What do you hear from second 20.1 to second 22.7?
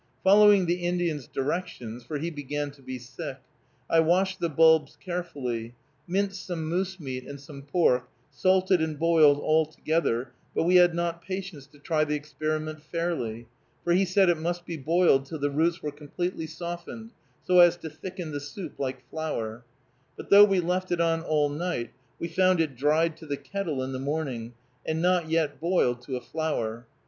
but though we left it on all night, we found